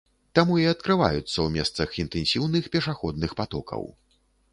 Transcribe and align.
Таму 0.37 0.55
і 0.59 0.63
адкрываюцца 0.69 1.19
ў 1.41 1.45
месцах 1.57 1.93
інтэнсіўных 2.03 2.71
пешаходных 2.77 3.37
патокаў. 3.43 3.85